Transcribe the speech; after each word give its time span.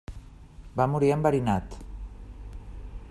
Va 0.79 0.87
morir 0.93 1.11
enverinat. 1.17 1.77